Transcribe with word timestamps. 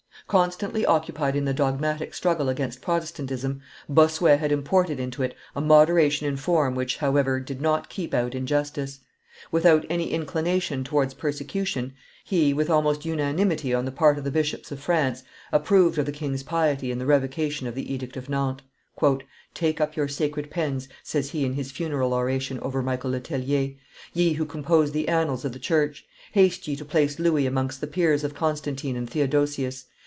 Constantly 0.27 0.85
occupied 0.85 1.35
in 1.35 1.43
the 1.43 1.53
dogmatic 1.53 2.13
struggle 2.13 2.47
against 2.47 2.81
Protestantism, 2.81 3.59
Bossuet 3.89 4.39
had 4.39 4.49
imported 4.49 4.97
into 4.97 5.23
it 5.23 5.35
a 5.57 5.59
moderation 5.59 6.25
in 6.25 6.37
form 6.37 6.73
which, 6.73 6.95
however, 6.97 7.41
did 7.41 7.59
not 7.59 7.89
keep 7.89 8.13
out 8.13 8.33
injustice. 8.33 9.01
Without 9.51 9.85
any 9.89 10.11
inclination 10.13 10.85
towards 10.85 11.13
persecution, 11.15 11.93
he, 12.23 12.53
with 12.53 12.69
almost 12.69 13.03
unanimity 13.03 13.73
on 13.73 13.83
the 13.83 13.91
part 13.91 14.17
of 14.17 14.23
the 14.23 14.31
bishops 14.31 14.71
of 14.71 14.79
France, 14.79 15.23
approved 15.51 15.97
of 15.97 16.05
the 16.05 16.13
king's 16.13 16.43
piety 16.43 16.91
in 16.91 16.97
the 16.99 17.05
revocation 17.05 17.67
of 17.67 17.75
the 17.75 17.93
Edict 17.93 18.15
of 18.15 18.29
Nantes. 18.29 18.63
"Take 19.53 19.81
up 19.81 19.97
your 19.97 20.07
sacred 20.07 20.49
pens," 20.49 20.87
says 21.03 21.31
he 21.31 21.43
in 21.43 21.55
his 21.55 21.73
funeral 21.73 22.13
oration 22.13 22.57
over 22.61 22.81
Michael 22.81 23.11
Le 23.11 23.19
Tellier, 23.19 23.73
"ye 24.13 24.33
who 24.33 24.45
compose 24.45 24.93
the 24.93 25.09
annals 25.09 25.43
of 25.43 25.51
the 25.51 25.59
church; 25.59 26.05
haste 26.31 26.69
ye 26.69 26.77
to 26.77 26.85
place 26.85 27.19
Louis 27.19 27.45
amongst 27.45 27.81
the 27.81 27.87
peers 27.87 28.23
of 28.23 28.33
Constantine 28.33 28.95
and 28.95 29.09
Theodosius. 29.09 29.87